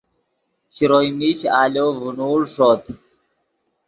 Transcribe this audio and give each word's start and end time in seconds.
شروئے 0.75 1.09
میش 1.17 1.39
آلو 1.61 1.85
ڤینوڑ 2.01 2.39
ݰوت 2.53 2.83